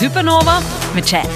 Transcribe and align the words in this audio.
Supernova 0.00 0.60
med 0.94 1.04
Chad. 1.04 1.26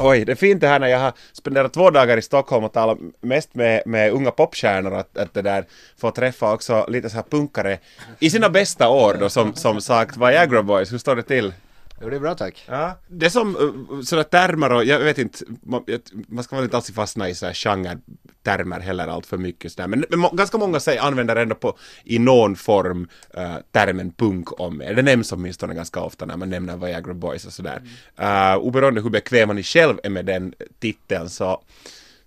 Oj, 0.00 0.24
det 0.24 0.32
är 0.32 0.36
fint 0.36 0.60
det 0.60 0.68
här 0.68 0.80
när 0.80 0.86
jag 0.86 0.98
har 0.98 1.12
spenderat 1.32 1.72
två 1.72 1.90
dagar 1.90 2.16
i 2.16 2.22
Stockholm 2.22 2.64
och 2.64 2.72
talat 2.72 2.98
mest 3.20 3.54
med, 3.54 3.82
med 3.86 4.12
unga 4.12 4.30
popstjärnor 4.30 4.94
att, 4.94 5.18
att 5.18 5.34
det 5.34 5.42
där 5.42 5.64
få 5.96 6.10
träffa 6.10 6.52
också 6.52 6.86
lite 6.88 7.10
så 7.10 7.16
här 7.16 7.24
punkare 7.30 7.78
i 8.18 8.30
sina 8.30 8.48
bästa 8.48 8.88
år 8.88 9.16
då 9.20 9.28
som, 9.28 9.54
som 9.54 9.80
sagt 9.80 10.16
Viagra 10.16 10.62
Boys, 10.62 10.92
hur 10.92 10.98
står 10.98 11.16
det 11.16 11.22
till? 11.22 11.52
Jo, 12.00 12.10
det 12.10 12.16
är 12.16 12.20
bra 12.20 12.34
tack. 12.34 12.64
Ja. 12.68 12.98
Det 13.08 13.26
är 13.26 13.30
som 13.30 13.56
uh, 13.56 14.02
sådana 14.02 14.24
termer 14.24 14.72
och 14.72 14.84
jag 14.84 14.98
vet 14.98 15.18
inte, 15.18 15.38
man, 15.62 15.84
man 16.28 16.44
ska 16.44 16.56
väl 16.56 16.64
inte 16.64 16.76
alltid 16.76 16.94
fastna 16.94 17.28
i 17.28 17.34
så 17.34 17.46
här 17.46 17.52
genre-termer 18.46 18.80
heller 18.80 19.08
allt 19.08 19.26
för 19.26 19.36
mycket 19.36 19.72
sådär. 19.72 19.88
Men, 19.88 20.04
men 20.10 20.18
må- 20.18 20.30
ganska 20.30 20.58
många 20.58 20.80
säger, 20.80 21.00
använder 21.00 21.36
ändå 21.36 21.54
på, 21.54 21.78
i 22.04 22.18
någon 22.18 22.56
form 22.56 23.08
uh, 23.38 23.56
termen 23.72 24.12
punk 24.12 24.60
om 24.60 24.82
er. 24.82 24.94
Det 24.94 25.02
nämns 25.02 25.32
åtminstone 25.32 25.74
ganska 25.74 26.00
ofta 26.00 26.26
när 26.26 26.36
man 26.36 26.50
nämner 26.50 26.76
Viagra 26.76 27.14
Boys 27.14 27.46
och 27.46 27.52
sådär. 27.52 27.82
Uh, 28.20 28.56
oberoende 28.56 29.00
hur 29.00 29.10
bekväma 29.10 29.52
ni 29.52 29.62
själv 29.62 29.98
är 30.02 30.10
med 30.10 30.24
den 30.26 30.54
titeln 30.80 31.28
så 31.28 31.62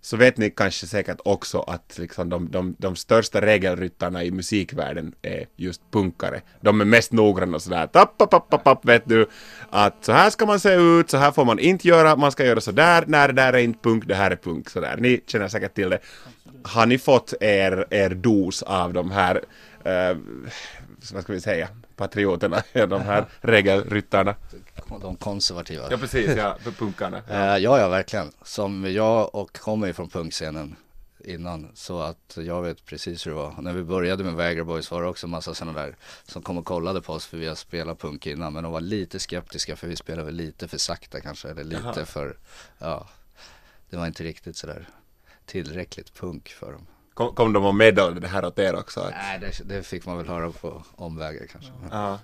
så 0.01 0.17
vet 0.17 0.37
ni 0.37 0.49
kanske 0.49 0.87
säkert 0.87 1.17
också 1.25 1.59
att 1.59 1.97
liksom 1.97 2.29
de, 2.29 2.51
de, 2.51 2.75
de 2.77 2.95
största 2.95 3.41
regelryttarna 3.41 4.23
i 4.23 4.31
musikvärlden 4.31 5.13
är 5.21 5.45
just 5.55 5.81
punkare. 5.91 6.41
De 6.61 6.81
är 6.81 6.85
mest 6.85 7.11
noggranna 7.11 7.55
och 7.55 7.61
sådär, 7.61 7.87
tapp, 7.87 8.17
tapp, 8.17 8.49
tapp, 8.49 8.63
tapp, 8.63 8.85
vet 8.85 9.03
du, 9.05 9.27
att 9.69 10.05
så 10.05 10.11
här 10.11 10.29
ska 10.29 10.45
man 10.45 10.59
se 10.59 10.73
ut, 10.73 11.09
så 11.09 11.17
här 11.17 11.31
får 11.31 11.45
man 11.45 11.59
inte 11.59 11.87
göra, 11.87 12.15
man 12.15 12.31
ska 12.31 12.45
göra 12.45 12.61
sådär, 12.61 13.03
när 13.07 13.27
det 13.27 13.33
där 13.33 13.53
är 13.53 13.57
inte 13.57 13.79
punk, 13.83 14.07
det 14.07 14.15
här 14.15 14.31
är 14.31 14.35
punk, 14.35 14.69
sådär. 14.69 14.97
Ni 14.99 15.21
känner 15.27 15.47
säkert 15.47 15.75
till 15.75 15.89
det. 15.89 15.99
Har 16.63 16.85
ni 16.85 16.97
fått 16.97 17.33
er, 17.41 17.85
er 17.89 18.09
dos 18.09 18.63
av 18.63 18.93
de 18.93 19.11
här, 19.11 19.41
eh, 19.83 20.17
vad 21.13 21.23
ska 21.23 21.33
vi 21.33 21.41
säga, 21.41 21.67
patrioterna, 21.99 22.63
de 22.73 23.01
här 23.01 23.25
regelryttarna? 23.41 24.35
De 25.01 25.15
konservativa. 25.15 25.87
Ja, 25.91 25.97
precis, 25.97 26.35
ja, 26.37 26.57
för 26.61 26.71
punkarna. 26.71 27.21
Eh, 27.29 27.57
ja, 27.57 27.79
ja, 27.79 27.89
verkligen. 27.89 28.31
Som 28.43 28.93
jag 28.93 29.35
och 29.35 29.57
kommer 29.57 29.87
ju 29.87 29.93
från 29.93 30.09
punkscenen 30.09 30.75
innan. 31.19 31.71
Så 31.73 32.01
att 32.01 32.37
jag 32.37 32.61
vet 32.61 32.85
precis 32.85 33.27
hur 33.27 33.31
det 33.31 33.37
var. 33.37 33.55
När 33.61 33.73
vi 33.73 33.83
började 33.83 34.23
med 34.23 34.35
Viagra 34.35 34.63
Boys 34.63 34.91
var 34.91 35.01
det 35.01 35.07
också 35.07 35.27
massa 35.27 35.53
sådana 35.53 35.81
där 35.81 35.95
som 36.23 36.41
kom 36.41 36.57
och 36.57 36.65
kollade 36.65 37.01
på 37.01 37.13
oss 37.13 37.25
för 37.25 37.37
vi 37.37 37.47
har 37.47 37.55
spelat 37.55 37.99
punk 37.99 38.27
innan. 38.27 38.53
Men 38.53 38.63
de 38.63 38.71
var 38.71 38.81
lite 38.81 39.19
skeptiska 39.19 39.75
för 39.75 39.87
vi 39.87 39.95
spelade 39.95 40.25
väl 40.25 40.35
lite 40.35 40.67
för 40.67 40.77
sakta 40.77 41.21
kanske. 41.21 41.49
Eller 41.49 41.63
lite 41.63 41.81
Jaha. 41.95 42.05
för, 42.05 42.37
ja, 42.77 43.07
det 43.89 43.97
var 43.97 44.07
inte 44.07 44.23
riktigt 44.23 44.57
sådär 44.57 44.87
tillräckligt 45.45 46.13
punk 46.13 46.49
för 46.49 46.71
dem. 46.71 46.87
Kom, 47.19 47.35
kom 47.35 47.53
de 47.53 47.65
och 47.65 47.75
meddelade 47.75 48.19
det 48.19 48.27
här 48.27 48.45
åt 48.45 48.59
er 48.59 48.75
också? 48.75 48.99
Att, 48.99 49.11
Nej, 49.11 49.39
det, 49.39 49.75
det 49.75 49.83
fick 49.83 50.05
man 50.05 50.17
väl 50.17 50.27
höra 50.27 50.51
på 50.51 50.83
omvägar 50.95 51.45
kanske. 51.51 51.71
ja. 51.91 52.19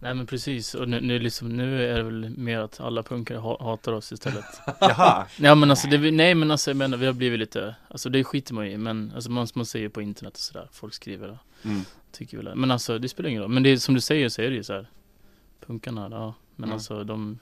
Nej 0.00 0.14
men 0.14 0.26
precis, 0.26 0.74
och 0.74 0.88
nu, 0.88 1.00
nu, 1.00 1.18
liksom, 1.18 1.48
nu 1.48 1.90
är 1.92 1.96
det 1.96 2.02
väl 2.02 2.30
mer 2.38 2.58
att 2.58 2.80
alla 2.80 3.02
punkare 3.02 3.38
ha, 3.38 3.62
hatar 3.64 3.92
oss 3.92 4.12
istället. 4.12 4.44
Jaha. 4.80 5.26
ja 5.36 5.54
men 5.54 5.70
alltså, 5.70 5.88
det, 5.88 6.10
nej 6.10 6.34
men 6.34 6.50
alltså 6.50 6.70
jag 6.70 6.76
menar, 6.76 6.96
vi 6.98 7.06
har 7.06 7.12
blivit 7.12 7.38
lite, 7.40 7.74
alltså 7.88 8.08
det 8.08 8.24
skiter 8.24 8.54
man 8.54 8.66
i, 8.66 8.76
men 8.76 9.12
alltså 9.14 9.30
man, 9.30 9.46
man 9.54 9.66
säger 9.66 9.88
på 9.88 10.02
internet 10.02 10.34
och 10.34 10.40
sådär, 10.40 10.68
folk 10.72 10.94
skriver 10.94 11.30
och 11.30 11.36
Mm. 11.64 11.80
tycker 12.12 12.36
väl 12.36 12.46
det. 12.46 12.54
Men 12.54 12.70
alltså 12.70 12.98
det 12.98 13.08
spelar 13.08 13.30
ingen 13.30 13.42
roll, 13.42 13.50
men 13.50 13.62
det 13.62 13.78
som 13.78 13.94
du 13.94 14.00
säger 14.00 14.28
så 14.28 14.42
är 14.42 14.50
det 14.50 14.56
ju 14.56 14.64
så 14.64 14.72
här, 14.72 14.86
punkarna, 15.66 16.08
ja, 16.10 16.34
men 16.56 16.64
Mm. 16.68 16.74
alltså 16.74 17.04
de, 17.04 17.38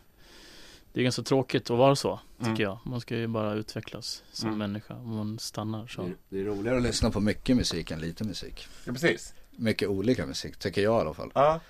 det 0.92 1.00
är 1.00 1.05
ganska 1.05 1.22
tråkigt 1.22 1.70
att 1.70 1.78
vara 1.78 1.96
så, 1.96 2.20
tycker 2.38 2.50
Mm. 2.50 2.62
jag. 2.62 2.78
Man 2.84 3.00
ska 3.00 3.16
ju 3.16 3.27
bara 3.27 3.55
utvecklas 3.55 4.22
som 4.33 4.48
Mm. 4.48 4.58
människa, 4.58 4.94
om 4.94 5.16
man 5.16 5.38
stannar 5.38 5.86
så. 5.86 6.02
Det, 6.02 6.14
det 6.28 6.41
är 6.41 6.44
roligare 6.44 6.77
att 6.77 6.83
lyssna 6.83 7.10
på 7.10 7.20
mycket 7.20 7.56
musik 7.56 7.91
än 7.91 8.00
lite 8.00 8.24
musik. 8.24 8.66
Ja, 8.84 8.92
precis. 8.92 9.34
Mycket 9.50 9.88
olika 9.88 10.27
musik, 10.27 10.56
tycker 10.56 10.83
jag 10.83 10.98
i 10.98 11.00
alla 11.00 11.14
fall. 11.14 11.30
Ja. 11.34 11.61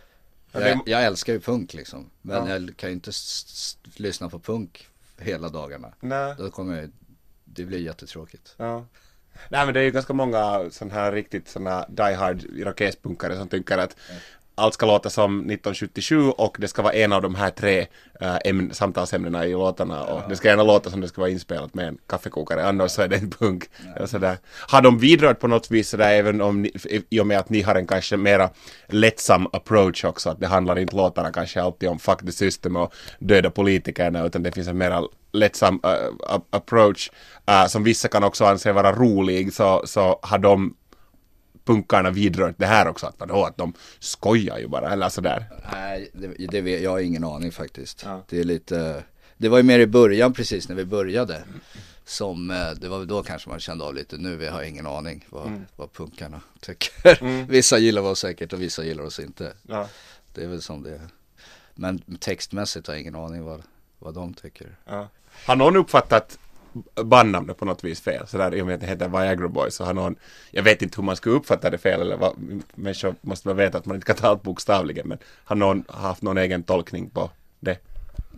Ja, 0.53 0.61
Jag, 0.61 0.79
det, 0.85 0.91
jag 0.91 1.05
älskar 1.05 1.33
ju 1.33 1.41
punk 1.41 1.75
liksom. 1.75 2.11
Men 2.23 2.47
Ja. 2.47 2.53
jag 2.59 2.77
kan 2.77 2.89
ju 2.89 2.95
inte 2.95 3.11
lyssna 3.97 4.29
på 4.29 4.39
punk 4.39 4.87
hela 5.19 5.49
dagarna. 5.49 5.93
nej, 6.01 6.35
Då 6.39 6.51
kommer 6.51 6.81
jag, 6.81 6.91
det 7.45 7.65
blir 7.65 7.79
jättetråkigt. 7.79 8.55
ja. 8.57 8.85
nej, 9.49 9.65
men 9.65 9.75
det 9.75 9.81
är 9.81 9.85
ju 9.85 9.91
ganska 9.91 10.13
många 10.13 10.71
sådana 10.71 10.95
här 10.95 11.13
riktigt 11.13 11.49
sådana 11.49 11.87
die 11.89 12.15
hard 12.15 12.43
irokespunkare 12.45 13.37
som 13.37 13.49
tycker 13.49 13.79
att 13.79 13.97
allt 14.61 14.75
ska 14.75 14.87
låta 14.87 15.11
som 15.11 15.39
1977 15.39 16.31
och 16.31 16.57
det 16.61 16.69
ska 16.69 16.83
vara 16.83 16.93
en 16.93 17.13
av 17.13 17.23
de 17.23 17.35
här 17.35 17.51
tre 17.51 17.87
äh, 18.21 18.37
ämn, 18.45 18.75
samtalsämnena 18.75 19.47
i 19.47 19.53
låtarna 19.53 20.05
och 20.05 20.29
det 20.29 20.37
ska 20.37 20.49
gärna 20.49 20.63
låta 20.63 20.91
som 20.91 21.01
det 21.01 21.09
ska 21.09 21.21
vara 21.21 21.31
inspelat 21.31 21.75
med 21.75 21.89
en 21.89 21.99
kaffekokare 22.09 22.65
annars 22.67 22.91
så 22.91 23.03
är 23.03 23.09
det 23.09 23.17
en 23.17 23.31
punk. 23.31 23.65
Sådär. 24.07 24.39
Har 24.69 24.83
de 24.83 24.99
bidragit 24.99 25.41
på 25.41 25.49
något 25.49 25.71
vis 25.71 25.89
sådär 25.89 26.11
även 26.13 26.41
om 26.41 26.63
ni, 26.63 26.73
i 27.11 27.21
och 27.21 27.27
med 27.27 27.39
att 27.39 27.51
ni 27.51 27.63
har 27.63 27.75
en 27.75 27.87
kanske 27.87 28.17
mera 28.17 28.51
lättsam 28.89 29.47
approach 29.53 30.05
också 30.05 30.31
att 30.31 30.41
det 30.41 30.47
handlar 30.47 30.79
inte 30.79 30.97
låtarna 30.97 31.33
kanske 31.33 31.63
alltid 31.63 31.89
om 31.89 31.99
fuck 31.99 32.21
the 32.21 32.33
system 32.33 32.77
och 32.77 32.95
döda 33.19 33.51
politikerna 33.51 34.25
utan 34.27 34.43
det 34.43 34.53
finns 34.53 34.69
en 34.69 34.79
mera 34.79 35.03
lättsam 35.33 35.81
a- 35.83 36.41
approach 36.51 37.11
äh, 37.47 37.67
som 37.67 37.85
vissa 37.85 38.09
kan 38.09 38.25
också 38.25 38.45
anse 38.45 38.73
vara 38.73 38.93
rolig 38.93 39.53
så, 39.53 39.83
så 39.85 40.19
har 40.23 40.39
de 40.39 40.75
punkarna 41.65 42.11
vidrört 42.11 42.55
det 42.59 42.67
här 42.67 42.89
också 42.89 43.07
att 43.07 43.15
vadå 43.19 43.45
att 43.45 43.57
de 43.57 43.73
skojar 43.99 44.59
ju 44.59 44.69
bara 44.69 44.91
eller 44.91 45.09
sådär. 45.09 45.45
Nej, 45.73 46.11
det, 46.13 46.47
det 46.47 46.61
vet, 46.61 46.83
jag 46.83 46.91
har 46.91 46.99
ingen 46.99 47.25
aning 47.25 47.53
faktiskt. 47.53 48.03
Ja. 48.05 48.25
Det 48.29 48.41
är 48.41 48.45
lite, 48.45 49.05
det 49.37 49.49
var 49.49 49.57
ju 49.57 49.63
mer 49.63 49.79
i 49.79 49.87
början 49.87 50.33
precis 50.33 50.69
när 50.69 50.77
vi 50.77 50.85
började. 50.85 51.45
Som, 52.05 52.51
eh, 52.51 52.71
det 52.71 52.89
var 52.89 52.99
väl 52.99 53.09
då 53.09 53.23
kanske 53.23 53.49
man 53.49 53.61
kände 53.61 53.85
av 53.85 53.95
lite, 53.95 54.17
nu 54.17 54.37
har 54.37 54.61
jag 54.61 54.69
ingen 54.69 54.87
aning 54.87 55.27
vad, 55.31 55.65
vad 55.77 55.93
punkarna 55.93 56.41
tycker. 56.61 57.47
vissa 57.47 57.79
gillar 57.79 58.03
oss 58.03 58.19
säkert 58.19 58.53
och 58.53 58.63
vissa 58.63 58.85
gillar 58.85 59.05
oss 59.05 59.21
inte. 59.21 59.53
Ja. 59.69 59.89
Det 60.35 60.45
är 60.45 60.49
väl 60.49 60.63
som 60.63 60.83
det 60.83 60.91
är. 60.91 61.01
Men 61.75 61.99
textmässigt 62.21 62.87
har 62.87 62.95
jag 62.95 63.01
ingen 63.01 63.15
aning 63.17 63.45
vad, 63.45 63.63
vad 63.99 64.15
de 64.15 64.35
tycker. 64.35 64.77
Ja. 64.85 65.09
Har 65.47 65.57
någon 65.57 65.77
uppfattat 65.77 66.39
bandnamnet 67.05 67.57
på 67.59 67.65
något 67.65 67.85
vis 67.85 68.01
fel? 68.01 68.27
Sådär 68.27 68.55
i 68.55 68.63
och 68.63 68.67
med 68.67 68.75
att 68.75 68.81
det 68.81 68.87
heter 68.87 69.09
Viagra 69.09 69.49
Boys 69.49 69.75
så 69.75 69.85
har 69.85 69.95
någon, 69.95 70.17
jag 70.51 70.63
vet 70.63 70.83
inte 70.83 70.97
hur 70.97 71.05
man 71.05 71.17
skulle 71.17 71.35
uppfatta 71.35 71.71
det 71.71 71.79
fel 71.79 72.01
eller 72.01 72.17
vad, 72.17 72.35
människor 72.75 73.15
måste 73.21 73.49
väl 73.49 73.57
veta 73.57 73.79
att 73.79 73.87
man 73.87 73.95
inte 73.95 74.07
kan 74.07 74.17
ta 74.17 74.27
allt 74.27 74.43
bokstavligen 74.43 75.09
men 75.09 75.19
har 75.45 75.57
någon 75.57 75.85
haft 75.89 76.23
någon 76.23 76.39
egen 76.39 76.63
tolkning 76.63 77.11
på 77.11 77.31
det? 77.61 77.79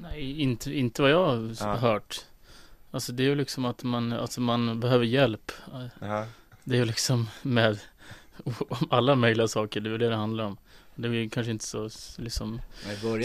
Nej, 0.00 0.40
inte, 0.40 0.72
inte 0.78 1.02
vad 1.02 1.10
jag 1.10 1.26
har 1.26 1.54
Ja. 1.60 1.74
hört. 1.76 2.20
Alltså 2.90 3.12
det 3.12 3.22
är 3.22 3.26
ju 3.28 3.34
liksom 3.34 3.64
att 3.64 3.82
man, 3.82 4.12
alltså 4.12 4.40
man 4.40 4.80
behöver 4.80 5.04
hjälp. 5.04 5.52
Ja. 6.00 6.26
Det 6.64 6.74
är 6.74 6.78
ju 6.78 6.84
liksom 6.84 7.28
med 7.42 7.78
alla 8.90 9.14
möjliga 9.14 9.48
saker, 9.48 9.80
det 9.80 9.90
är 9.90 9.98
det 9.98 10.08
det 10.08 10.16
handlar 10.16 10.44
om. 10.44 10.56
Det 10.94 11.08
är 11.08 11.12
ju 11.12 11.30
kanske 11.30 11.50
inte 11.50 11.64
så 11.64 11.88
liksom 12.16 12.60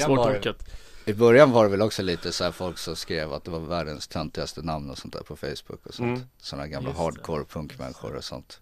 svårtolkat. 0.06 0.70
I 1.08 1.14
början 1.14 1.52
var 1.52 1.64
det 1.64 1.70
väl 1.70 1.82
också 1.82 2.02
lite 2.04 2.32
så 2.32 2.44
här 2.44 2.52
folk 2.52 2.78
som 2.78 2.96
skrev 2.96 3.34
att 3.34 3.44
det 3.44 3.52
var 3.52 3.60
världens 3.60 4.08
töntigaste 4.08 4.62
namn 4.62 4.90
och 4.90 4.98
sånt 4.98 5.14
där 5.14 5.22
på 5.22 5.36
Facebook 5.36 5.86
och 5.86 5.94
sånt. 5.94 6.18
Mm. 6.18 6.28
Sådana 6.38 6.68
gamla 6.68 6.90
Just 6.90 6.98
det. 7.00 7.04
hardcore 7.04 7.46
punkmänniskor 7.46 8.16
och 8.16 8.24
sånt. 8.24 8.62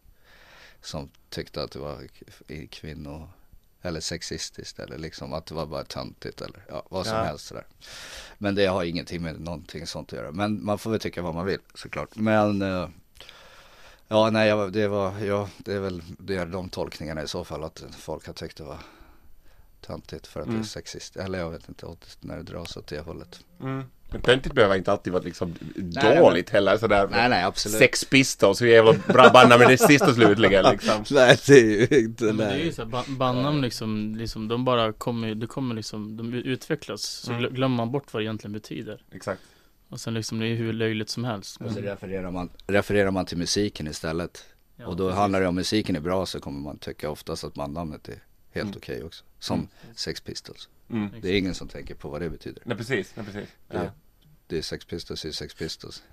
Som 0.81 1.09
tyckte 1.29 1.63
att 1.63 1.71
det 1.71 1.79
var 1.79 2.07
kvinno 2.67 3.29
eller 3.81 3.99
sexistiskt 3.99 4.79
eller 4.79 4.97
liksom 4.97 5.33
att 5.33 5.45
det 5.45 5.53
var 5.55 5.65
bara 5.65 5.83
töntigt 5.83 6.41
eller 6.41 6.65
ja, 6.69 6.83
vad 6.89 7.05
som 7.05 7.17
Ja. 7.17 7.23
helst 7.23 7.45
sådär. 7.45 7.65
Men 8.37 8.55
det 8.55 8.65
har 8.65 8.83
ingenting 8.83 9.21
med 9.21 9.39
någonting 9.41 9.87
sånt 9.87 10.13
att 10.13 10.19
göra. 10.19 10.31
Men 10.31 10.65
man 10.65 10.77
får 10.77 10.91
väl 10.91 10.99
tycka 10.99 11.21
vad 11.21 11.35
man 11.35 11.45
vill 11.45 11.59
såklart. 11.73 12.15
Men 12.15 12.61
eh, 12.61 12.89
ja, 14.07 14.29
nej, 14.29 14.71
det 14.71 14.87
var, 14.87 15.19
ja, 15.19 15.49
det 15.57 15.73
är 15.73 15.79
väl 15.79 16.03
det 16.19 16.35
är 16.35 16.45
de 16.45 16.69
tolkningarna 16.69 17.23
i 17.23 17.27
så 17.27 17.43
fall 17.43 17.63
att 17.63 17.83
folk 17.97 18.27
har 18.27 18.33
tyckt 18.33 18.57
det 18.57 18.63
var 18.63 18.77
töntigt 19.87 20.27
för 20.27 20.39
att 20.39 20.45
det 20.45 20.49
Mm. 20.51 20.61
är 20.61 20.65
sexistiskt. 20.65 21.15
Eller 21.17 21.39
jag 21.39 21.51
vet 21.51 21.69
inte 21.69 21.87
när 22.19 22.37
det 22.37 22.43
dras 22.43 22.77
åt 22.77 22.87
det 22.87 22.99
hållet. 22.99 23.39
Mm. 23.61 23.83
Men 24.11 24.21
töntigt 24.21 24.55
behöver 24.55 24.75
inte 24.75 24.91
alltid 24.91 25.13
vara 25.13 25.23
liksom 25.23 25.55
nej, 25.75 26.17
dåligt 26.19 26.49
heller 26.49 26.77
sådär. 26.77 27.07
Nej, 27.11 27.29
nej, 27.29 27.43
absolut. 27.43 27.77
Sex 27.77 28.05
Pistols, 28.05 28.61
hur 28.61 28.67
jävla 28.67 28.93
bra 28.93 29.29
bandnamn 29.33 29.63
är 29.63 29.69
det 29.69 29.77
sista 29.77 30.13
slutligen 30.13 30.65
liksom. 30.71 31.03
Nej, 31.11 31.37
det 31.47 31.53
är 31.59 31.93
ju 31.93 31.99
inte, 32.05 32.23
men 32.23 32.37
det 32.37 32.45
är 32.45 32.57
ju 32.65 32.71
så 32.71 32.81
här, 32.85 33.15
bandnamn 33.17 33.61
liksom, 33.61 34.15
liksom, 34.15 34.47
de 34.47 34.65
bara 34.65 34.93
kommer, 34.93 35.35
det 35.35 35.47
kommer 35.47 35.75
liksom, 35.75 36.17
de 36.17 36.33
utvecklas. 36.33 37.01
Så 37.01 37.31
Mm. 37.31 37.43
glö- 37.43 37.53
glömmer 37.53 37.75
man 37.77 37.91
bort 37.91 38.13
vad 38.13 38.21
det 38.21 38.25
egentligen 38.25 38.53
betyder. 38.53 39.03
Exakt. 39.11 39.41
Och 39.89 39.99
sen 39.99 40.13
liksom, 40.13 40.39
det 40.39 40.47
är 40.47 40.55
hur 40.55 40.73
löjligt 40.73 41.09
som 41.09 41.23
helst. 41.23 41.57
Och 41.61 41.67
så 41.71 41.75
Men, 41.75 41.83
refererar 41.83 42.31
man, 42.31 42.49
refererar 42.67 43.11
man 43.11 43.25
till 43.25 43.37
musiken 43.37 43.87
istället. 43.87 44.45
ja, 44.75 44.87
och 44.87 44.95
då 44.95 45.07
precis. 45.07 45.17
handlar 45.19 45.41
det 45.41 45.47
om 45.47 45.55
musiken 45.55 45.95
är 45.95 45.99
bra 45.99 46.25
så 46.25 46.39
kommer 46.39 46.59
man 46.59 46.77
tycka 46.77 47.09
oftast 47.09 47.43
att 47.43 47.53
bandnamnet 47.53 48.07
är 48.09 48.23
helt 48.55 48.65
Mm. 48.67 48.77
okej 48.77 49.03
också. 49.03 49.23
Som 49.39 49.59
Mm. 49.59 49.67
Sex 49.95 50.21
Pistols. 50.21 50.69
Mm. 50.91 51.09
Det 51.21 51.29
är 51.29 51.37
ingen 51.37 51.55
som 51.55 51.67
tänker 51.67 51.95
på 51.95 52.09
vad 52.09 52.21
det 52.21 52.29
betyder. 52.29 52.61
Nej 52.65 52.77
precis, 52.77 53.11
nej 53.15 53.25
precis. 53.25 53.49
Ja. 53.71 53.79
Det, 53.79 53.91
det 54.47 54.57
är 54.57 54.61
Sex 54.61 54.85
Pistols, 54.85 55.21
det 55.21 55.27
är 55.27 55.31
Sex 55.31 55.53
Pistols. 55.53 56.03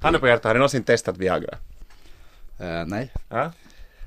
Handen 0.00 0.20
på 0.20 0.28
hjärtat, 0.28 0.44
har 0.44 0.54
ni 0.54 0.58
någonsin 0.58 0.82
testat 0.84 1.16
Viagra? 1.18 1.54
Eh, 2.60 2.84
nej, 2.86 3.12
Ja? 3.30 3.52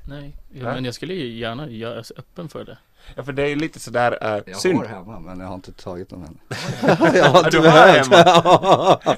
Nej, 0.08 0.36
ja, 0.50 0.58
Ja. 0.64 0.74
men 0.74 0.84
jag 0.84 0.94
skulle 0.94 1.14
ju 1.14 1.38
gärna, 1.38 1.68
jag 1.70 1.96
är 1.98 2.02
så 2.02 2.14
öppen 2.16 2.48
för 2.48 2.64
det. 2.64 2.78
Ja 3.16 3.22
för 3.24 3.32
det 3.32 3.42
är 3.42 3.46
ju 3.46 3.56
lite 3.56 3.80
sådär 3.80 4.18
äh, 4.36 4.42
jag 4.46 4.56
synd. 4.56 4.78
har 4.78 4.84
hemma 4.86 5.20
men 5.20 5.40
jag 5.40 5.46
har 5.46 5.54
inte 5.54 5.72
tagit 5.72 6.08
dem 6.10 6.22
än. 6.24 6.38
jag 7.14 7.24
har 7.24 7.50
du 7.50 7.58
har 7.58 7.88
hemma. 7.88 8.16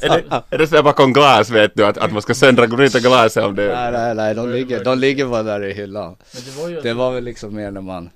är, 0.00 0.08
det, 0.08 0.42
är 0.50 0.58
det 0.58 0.66
sådär 0.66 0.82
bakom 0.82 1.12
glas 1.12 1.50
vet 1.50 1.74
du 1.76 1.86
att, 1.86 1.98
att 1.98 2.12
man 2.12 2.22
ska 2.22 2.34
söndra 2.34 2.66
bryta 2.66 3.00
glaset 3.00 3.44
om 3.44 3.54
det 3.54 3.74
nej, 3.74 3.92
nej, 3.92 4.14
nej, 4.14 4.34
de 4.34 4.48
ligger, 4.50 4.84
de 4.84 4.98
ligger 4.98 5.26
bara 5.26 5.42
där 5.42 5.64
i 5.64 5.72
hyllan. 5.74 6.16
Men 6.34 6.42
det 6.44 6.60
var 6.62 6.68
ju 6.68 6.80
Det 6.80 6.94
var 6.94 7.12
väl 7.12 7.24
liksom 7.24 7.54
mer 7.54 7.70
när 7.70 7.80
man 7.80 8.10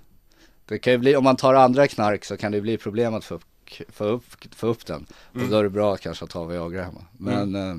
det 0.67 0.79
kan 0.79 0.93
ju 0.93 0.99
bli, 0.99 1.17
om 1.17 1.25
man 1.25 1.37
tar 1.37 1.55
andra 1.55 1.89
knark 1.89 2.25
så 2.25 2.37
kan 2.37 2.53
det 2.53 2.61
bli 2.61 2.79
problem 2.79 3.15
att 3.15 3.25
få 3.25 3.35
upp, 3.35 3.45
få 3.89 4.05
upp, 4.05 4.25
få 4.55 4.67
upp 4.67 4.87
den. 4.87 5.07
Mm. 5.35 5.45
Och 5.45 5.51
då 5.53 5.59
är 5.59 5.63
det 5.63 5.71
bra 5.71 5.95
att 5.95 6.01
kanske 6.01 6.27
ta 6.27 6.45
Viagra 6.45 6.85
hemma. 6.85 7.05
Men 7.13 7.55
eh, 7.55 7.77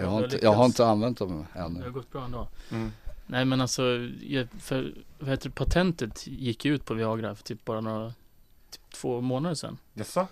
jag, 0.00 0.06
har 0.06 0.24
inte, 0.24 0.38
jag 0.42 0.52
har 0.52 0.64
inte 0.64 0.86
använt 0.86 1.18
dem 1.18 1.46
Det 1.52 1.60
har 1.60 1.66
ännu. 1.66 1.90
gått 1.90 2.12
bra 2.12 2.24
ändå. 2.24 2.48
Mm. 2.70 2.92
Nej 3.26 3.44
men 3.44 3.60
alltså, 3.60 3.82
för, 4.58 4.94
vad 5.18 5.30
heter 5.30 5.48
det, 5.48 5.54
patentet 5.54 6.26
gick 6.26 6.64
ju 6.64 6.74
ut 6.74 6.84
på 6.84 6.94
Viagra 6.94 7.34
för 7.34 7.44
typ 7.44 7.64
bara 7.64 7.80
några, 7.80 8.12
typ 8.70 8.90
två 8.94 9.20
månader 9.20 9.54
sedan. 9.54 9.78
Jaså? 9.94 10.26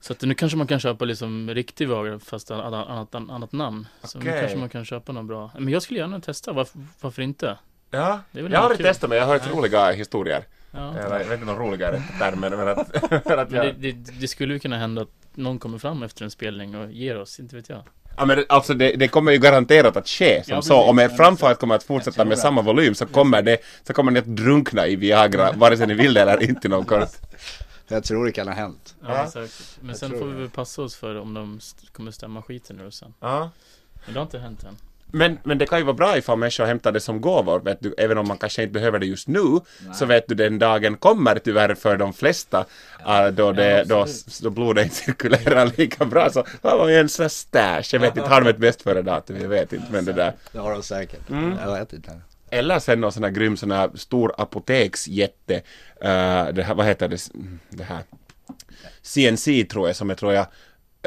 Så 0.00 0.12
att 0.12 0.22
nu 0.22 0.34
kanske 0.34 0.58
man 0.58 0.66
kan 0.66 0.80
köpa 0.80 1.04
liksom 1.04 1.50
riktig 1.50 1.88
Viagra 1.88 2.18
fast 2.18 2.50
annat, 2.50 2.88
annat, 2.88 3.14
annat 3.14 3.52
namn. 3.52 3.86
Så 4.02 4.18
nu 4.18 4.24
Okej. 4.30 4.40
kanske 4.40 4.58
man 4.58 4.68
kan 4.68 4.84
köpa 4.84 5.12
något 5.12 5.26
bra. 5.26 5.50
Men 5.58 5.68
jag 5.68 5.82
skulle 5.82 6.00
gärna 6.00 6.20
testa, 6.20 6.52
varför, 6.52 6.80
varför 7.00 7.22
inte? 7.22 7.58
Ja, 7.94 8.20
jag 8.32 8.60
har 8.60 8.74
kul. 8.74 8.86
testat 8.86 9.08
men 9.10 9.18
jag 9.18 9.26
har 9.26 9.32
hört 9.32 9.50
roliga 9.54 9.90
historier. 9.92 10.44
Ja. 10.70 10.94
Eller 10.98 11.18
jag 11.20 11.26
vet 11.26 11.40
inte 11.40 11.52
om 11.52 11.58
roligare 11.58 12.02
termer 12.18 12.50
men 12.56 12.68
att, 12.68 13.10
men 13.24 13.38
att 13.38 13.50
Men 13.50 13.60
det, 13.60 13.66
jag... 13.66 13.74
det, 13.78 13.92
det 14.20 14.28
skulle 14.28 14.52
ju 14.54 14.58
kunna 14.60 14.78
hända 14.78 15.02
att 15.02 15.08
någon 15.34 15.58
kommer 15.58 15.78
fram 15.78 16.02
efter 16.02 16.24
en 16.24 16.30
spelning 16.30 16.76
och 16.76 16.92
ger 16.92 17.18
oss, 17.18 17.40
inte 17.40 17.56
vet 17.56 17.68
jag. 17.68 17.82
Ja 18.16 18.24
men 18.24 18.44
alltså 18.48 18.74
det, 18.74 18.92
det 18.96 19.08
kommer 19.08 19.32
ju 19.32 19.38
garanterat 19.38 19.96
att 19.96 20.08
ske 20.08 20.44
som 20.44 20.54
Ja, 20.54 20.62
så. 20.62 20.82
Om 20.82 20.98
er 20.98 21.08
framfart 21.08 21.58
kommer 21.58 21.74
att 21.74 21.82
fortsätta 21.82 22.24
med 22.24 22.38
samma 22.38 22.62
volym 22.62 22.94
så 22.94 23.06
kommer 23.06 23.42
det, 23.42 23.58
så 23.86 23.92
kommer 23.92 24.12
ni 24.12 24.18
att 24.18 24.26
drunkna 24.26 24.86
i 24.86 24.96
Viagra 24.96 25.52
vare 25.56 25.76
sig 25.76 25.86
ni 25.86 25.94
vill 25.94 26.14
det 26.14 26.20
eller 26.20 26.42
inte 26.42 26.68
inom 26.68 26.84
kort. 26.84 27.08
Jag 27.88 28.04
tror 28.04 28.26
det 28.26 28.32
kan 28.32 28.48
ha 28.48 28.54
hänt. 28.54 28.94
Ja, 29.02 29.08
Ja. 29.16 29.30
säkert. 29.30 29.52
Men 29.80 29.88
Jag 29.88 29.96
sen 29.96 30.10
får 30.10 30.26
vi 30.26 30.32
väl 30.40 30.50
passa 30.50 30.82
oss 30.82 30.96
för 30.96 31.14
om 31.20 31.34
de 31.34 31.60
kommer 31.92 32.10
stämma 32.10 32.42
skiten 32.42 32.80
ur 32.80 32.86
oss 32.86 32.96
sen. 32.98 33.14
Ja. 33.20 33.50
Men 34.04 34.14
det 34.14 34.20
har 34.20 34.24
inte 34.24 34.38
hänt 34.38 34.64
än. 34.64 34.76
Men, 35.14 35.38
men 35.42 35.58
det 35.58 35.66
kan 35.66 35.78
ju 35.78 35.84
vara 35.84 35.94
bra 35.94 36.18
ifall 36.18 36.38
människor 36.38 36.64
hämtar 36.64 36.92
det 36.92 37.00
som 37.00 37.20
gåvor, 37.20 37.60
vet 37.60 37.78
du, 37.80 37.94
även 37.98 38.18
om 38.18 38.28
man 38.28 38.38
kanske 38.38 38.62
inte 38.62 38.72
behöver 38.72 38.98
det 38.98 39.06
just 39.06 39.28
nu, 39.28 39.60
så 39.94 40.06
vet 40.06 40.28
du 40.28 40.34
den 40.34 40.58
dagen 40.58 40.96
kommer 40.96 41.38
tyvärr 41.38 41.74
för 41.74 41.96
de 41.96 42.12
flesta, 42.12 42.64
äh, 43.06 43.26
då, 43.26 43.52
det, 43.52 43.84
då, 43.84 44.06
då 44.42 44.50
blodet 44.50 44.84
inte 44.84 44.96
cirkulerar 45.04 45.72
lika 45.76 46.04
bra, 46.04 46.30
så 46.30 46.44
har 46.62 46.86
vi 46.86 46.96
en 46.96 47.08
sån 47.08 47.30
stash, 47.30 47.82
jag 47.92 48.00
vet 48.00 48.16
inte, 48.16 48.28
har 48.28 48.40
de 48.40 48.50
ett 48.50 48.58
bäst 48.58 48.82
före 48.82 49.02
datum, 49.02 49.36
jag 49.40 49.48
vet 49.48 49.72
inte, 49.72 49.86
men 49.92 50.04
det 50.04 50.12
där. 50.12 50.32
Det 50.52 50.58
har 50.58 50.72
de 50.72 50.82
säkert. 50.82 51.30
Mm. 51.30 51.58
Jag 51.64 51.78
vet 51.78 51.92
inte. 51.92 52.20
Eller 52.50 52.78
sen 52.78 53.00
någon 53.00 53.12
sån 53.12 53.24
här 53.24 53.30
grym 53.30 53.56
sån 53.56 53.70
här 53.70 53.90
stor 53.94 54.34
apoteksjätte, 54.38 55.54
uh, 55.54 56.54
det 56.54 56.62
här, 56.62 56.74
vad 56.74 56.86
heter 56.86 57.08
det, 57.08 57.30
det 57.70 57.84
här, 57.84 58.02
CNC 59.02 59.64
tror 59.64 59.86
jag, 59.86 59.96
som 59.96 60.08
jag 60.08 60.18
tror 60.18 60.32
jag 60.32 60.46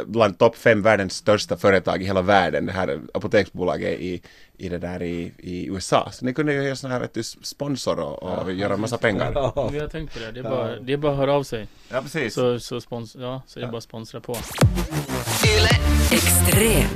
bland 0.05 0.39
topp 0.39 0.55
fem 0.55 0.81
världens 0.81 1.13
största 1.13 1.57
företag 1.57 2.01
i 2.01 2.05
hela 2.05 2.21
världen, 2.21 2.65
det 2.65 2.71
här 2.71 2.99
apoteksbolaget 3.13 3.99
i, 3.99 4.21
i 4.57 4.69
det 4.69 4.77
där 4.77 5.03
i, 5.03 5.31
i 5.37 5.67
USA. 5.67 6.09
Så 6.11 6.25
ni 6.25 6.33
kunde 6.33 6.53
ju 6.53 6.63
göra 6.63 6.75
sån 6.75 6.91
här 6.91 6.99
vet 6.99 7.13
du, 7.13 7.23
sponsor 7.23 7.99
och, 7.99 8.23
och 8.23 8.53
göra 8.53 8.73
en 8.73 8.81
massa 8.81 8.97
pengar. 8.97 9.53
Men 9.55 9.73
Vi 9.73 9.79
har 9.79 9.87
tänkt 9.87 10.13
på 10.13 10.19
det, 10.19 10.31
det 10.31 10.39
är 10.39 10.43
bara, 10.43 10.79
det 10.79 10.93
är 10.93 10.97
bara 10.97 11.11
att 11.11 11.17
höra 11.17 11.33
av 11.33 11.43
sig. 11.43 11.67
Ja, 11.89 12.01
precis. 12.01 12.33
Så, 12.33 12.59
så, 12.59 12.81
spons, 12.81 13.15
ja, 13.15 13.41
så 13.47 13.59
är 13.59 13.63
det 13.63 13.71
bara 13.71 13.77
att 13.77 13.83
sponsra 13.83 14.19
på. 14.19 14.37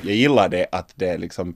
Jag 0.04 0.15
gillar 0.15 0.50
det 0.50 0.68
att 0.71 0.94
det 0.95 1.09
är 1.09 1.18
liksom, 1.18 1.56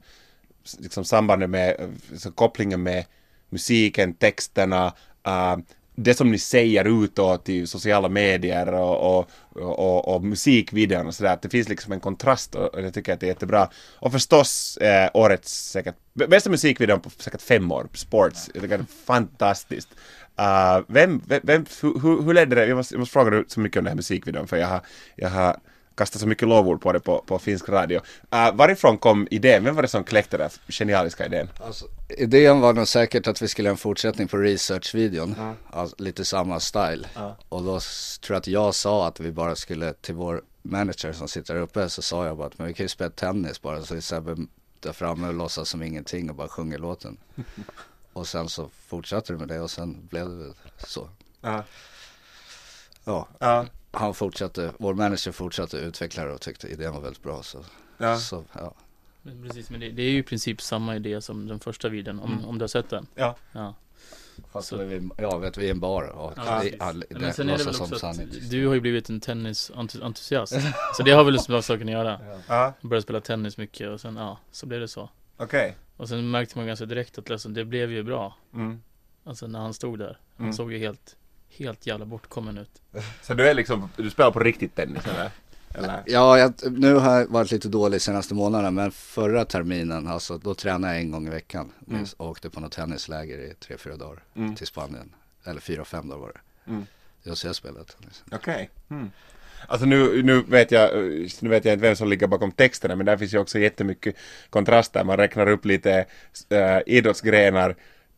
liksom 0.78 1.04
sambandet 1.04 1.50
med, 1.50 1.94
så 2.16 2.32
kopplingen 2.32 2.82
med 2.82 3.04
musiken, 3.48 4.14
texterna, 4.14 4.86
uh, 5.28 5.56
det 5.96 6.14
som 6.14 6.30
ni 6.30 6.38
säger 6.38 7.04
utåt 7.04 7.48
i 7.48 7.66
sociala 7.66 8.08
medier 8.08 8.72
och, 8.74 9.18
och, 9.18 9.30
och, 9.54 10.14
och 10.14 10.24
musikvideon 10.24 11.06
och 11.06 11.14
sådär, 11.14 11.32
att 11.32 11.42
det 11.42 11.48
finns 11.48 11.68
liksom 11.68 11.92
en 11.92 12.00
kontrast 12.00 12.54
och, 12.54 12.70
jag 12.82 12.94
tycker 12.94 13.12
att 13.12 13.20
det 13.20 13.26
är 13.26 13.28
jättebra. 13.28 13.70
Och 13.98 14.12
förstås 14.12 14.76
eh, 14.76 15.10
årets 15.14 15.70
säkert, 15.70 15.94
bästa 16.14 16.50
musikvideon 16.50 17.00
på 17.00 17.10
säkert 17.10 17.42
fem 17.42 17.72
år, 17.72 17.88
Sports, 17.92 18.50
jag 18.54 18.62
tycker 18.62 18.78
det 18.78 18.84
är 18.84 19.04
fantastiskt. 19.06 19.88
Uh, 20.40 20.84
vem, 20.88 21.22
vem, 21.26 21.40
vem 21.42 21.66
hur, 21.82 22.00
hur- 22.00 22.22
hur 22.22 22.34
ledde 22.34 22.56
det, 22.56 22.66
jag 22.66 22.76
måste, 22.76 22.94
jag 22.94 22.98
måste 22.98 23.12
fråga 23.12 23.30
dig 23.30 23.44
så 23.48 23.60
mycket 23.60 23.78
om 23.78 23.84
den 23.84 23.90
här 23.90 23.96
musikvideon 23.96 24.48
för 24.48 24.56
jag 24.56 24.66
har, 24.66 24.80
jag 25.16 25.28
har 25.28 25.56
kastat 25.96 26.20
så 26.20 26.28
mycket 26.28 26.48
lovord 26.48 26.80
på 26.80 26.92
det 26.92 27.00
på, 27.00 27.24
på 27.26 27.38
finsk 27.38 27.68
radio. 27.68 28.00
Uh, 28.34 28.52
varifrån 28.54 28.98
kom 28.98 29.28
idén? 29.30 29.64
Vem 29.64 29.74
var 29.74 29.82
det 29.82 29.88
som 29.88 30.04
kläckte 30.04 30.36
den 30.36 30.50
genialiska 30.68 31.26
idén? 31.26 31.48
Alltså, 31.60 31.86
idén 32.08 32.60
var 32.60 32.72
nog 32.72 32.88
säkert 32.88 33.26
att 33.26 33.42
vi 33.42 33.48
skulle 33.48 33.68
ha 33.68 33.70
en 33.70 33.76
fortsättning 33.76 34.28
på 34.28 34.36
researchvideon. 34.36 35.34
Alltså, 35.70 35.96
lite 35.98 36.24
samma 36.24 36.60
style. 36.60 37.08
Och 37.48 37.62
då 37.62 37.80
tror 38.20 38.34
jag 38.34 38.36
att 38.36 38.46
jag 38.46 38.74
sa 38.74 39.06
att 39.06 39.20
vi 39.20 39.32
bara 39.32 39.56
skulle 39.56 39.92
till 39.92 40.14
vår 40.14 40.42
manager 40.62 41.12
som 41.12 41.28
sitter 41.28 41.54
där 41.54 41.60
uppe 41.60 41.88
så 41.88 42.02
sa 42.02 42.26
jag 42.26 42.36
bara 42.36 42.46
att 42.46 42.58
men 42.58 42.66
vi 42.66 42.74
kan 42.74 42.84
ju 42.84 42.88
spela 42.88 43.10
tennis 43.10 43.62
bara 43.62 43.82
så 43.82 43.94
är 43.94 44.00
Sebbe 44.00 44.36
där 44.80 44.92
framme 44.92 45.28
och 45.28 45.34
låtsas 45.34 45.68
som 45.68 45.82
ingenting 45.82 46.30
och 46.30 46.36
bara 46.36 46.48
sjunger 46.48 46.78
låten. 46.78 47.16
och 48.12 48.28
sen 48.28 48.48
så 48.48 48.70
fortsatte 48.86 49.32
det 49.32 49.38
med 49.38 49.48
det 49.48 49.60
och 49.60 49.70
sen 49.70 50.06
blev 50.10 50.28
det 50.28 50.52
så. 50.86 51.08
Ja. 51.40 51.64
Ja, 53.04 53.28
Ja. 53.38 53.66
Han 53.96 54.14
fortsatte, 54.14 54.72
vår 54.78 54.94
manager 54.94 55.32
fortsatte 55.32 55.76
utveckla 55.76 56.24
det 56.24 56.32
och 56.32 56.40
tyckte 56.40 56.68
idén 56.68 56.92
var 56.92 57.00
väldigt 57.00 57.22
bra 57.22 57.42
så. 57.42 57.64
Ja. 57.98 58.16
så 58.16 58.44
ja. 58.52 58.74
Men 59.22 59.42
precis, 59.42 59.70
men 59.70 59.80
det, 59.80 59.90
det 59.90 60.02
är 60.02 60.10
ju 60.10 60.18
i 60.18 60.22
princip 60.22 60.60
samma 60.60 60.96
idé 60.96 61.20
som 61.20 61.46
den 61.46 61.60
första 61.60 61.88
videon, 61.88 62.20
om, 62.20 62.44
om 62.44 62.58
du 62.58 62.62
har 62.62 62.68
sett 62.68 62.90
den. 62.90 63.06
Ja. 63.14 63.36
Ja. 63.52 63.74
Fast 64.52 64.68
så 64.68 64.76
vi, 64.76 65.08
ja 65.18 65.38
vet 65.38 65.56
vi 65.58 65.66
är 65.66 65.70
en 65.70 65.80
bar 65.80 66.02
och 66.02 66.32
Ja, 66.36 66.60
det, 66.62 66.76
all, 66.78 67.04
Men 67.10 67.22
det, 67.22 67.32
sen 67.32 67.48
är 67.48 67.58
det 67.58 67.64
väl 67.64 67.80
också 67.80 67.98
som 67.98 68.10
att 68.10 68.50
du 68.50 68.66
har 68.66 68.74
ju 68.74 68.80
blivit 68.80 69.08
en 69.08 69.20
tennisentusiast. 69.20 70.52
så 70.96 71.02
det 71.02 71.10
har 71.10 71.24
väl 71.24 71.38
med 71.48 71.64
saken 71.64 71.88
att 71.88 71.92
göra. 71.92 72.20
Ja. 72.48 72.72
Började 72.80 73.02
spela 73.02 73.20
tennis 73.20 73.58
mycket 73.58 73.88
och 73.88 74.00
sen, 74.00 74.16
ja, 74.16 74.38
så 74.50 74.66
blev 74.66 74.80
det 74.80 74.88
så. 74.88 75.10
Okej. 75.36 75.76
Och 75.96 76.08
sen 76.08 76.30
märkte 76.30 76.58
man 76.58 76.66
ganska 76.66 76.84
direkt 76.86 77.18
att 77.18 77.28
liksom, 77.28 77.54
det 77.54 77.64
blev 77.64 77.92
ju 77.92 78.02
bra. 78.02 78.36
Mm. 78.54 78.82
Alltså 79.24 79.46
när 79.46 79.58
han 79.58 79.74
stod 79.74 79.98
där. 79.98 80.18
Han 80.36 80.46
Mm. 80.46 80.52
såg 80.52 80.72
ju 80.72 80.78
helt, 80.78 81.16
helt 81.48 81.86
jävla 81.86 82.06
bortkommen 82.06 82.58
ut. 82.58 82.82
Så 83.22 83.34
du 83.34 83.48
är 83.48 83.54
liksom, 83.54 83.90
du 83.96 84.10
spelar 84.10 84.30
på 84.30 84.40
riktigt 84.40 84.74
tennis 84.74 85.04
eller? 85.06 85.30
eller? 85.74 86.02
Ja, 86.06 86.38
jag, 86.38 86.52
nu 86.70 86.94
har 86.94 87.18
jag 87.18 87.26
varit 87.26 87.50
lite 87.50 87.68
dålig 87.68 88.00
senaste 88.02 88.34
månaderna 88.34 88.70
men 88.70 88.90
förra 88.90 89.44
terminen, 89.44 90.06
alltså 90.08 90.38
då 90.38 90.54
tränade 90.54 90.92
jag 90.92 91.02
en 91.02 91.10
gång 91.10 91.26
i 91.26 91.30
veckan. 91.30 91.72
Mm. 91.90 92.04
Och 92.16 92.30
åkte 92.30 92.50
på 92.50 92.60
något 92.60 92.72
tennisläger 92.72 93.38
i 93.38 93.54
tre, 93.54 93.76
fyra 93.78 93.96
dagar 93.96 94.22
Mm. 94.36 94.56
till 94.56 94.66
Spanien. 94.66 95.12
Eller 95.44 95.60
fyra, 95.60 95.84
fem 95.84 96.08
dagar 96.08 96.20
var 96.20 96.32
det. 96.32 96.70
Mm. 96.70 96.86
Jag 97.22 97.36
så 97.36 97.46
jag 97.46 97.56
spelade 97.56 97.84
tennis. 97.84 98.24
Okej. 98.32 98.70
Mm. 98.90 99.10
Alltså 99.68 99.86
nu, 99.86 100.22
nu, 100.22 100.42
vet 100.42 100.70
jag, 100.70 100.90
nu 101.40 101.48
vet 101.50 101.64
jag 101.64 101.72
inte 101.74 101.82
vem 101.86 101.96
som 101.96 102.08
ligger 102.08 102.26
bakom 102.26 102.52
texterna 102.52 102.96
men 102.96 103.06
där 103.06 103.16
finns 103.16 103.34
ju 103.34 103.38
också 103.38 103.58
jättemycket 103.58 104.16
kontraster. 104.50 105.04
Man 105.04 105.16
räknar 105.16 105.46
upp 105.48 105.64
lite 105.64 106.04
äh, 106.48 106.78
idrottsgrenar 106.86 107.76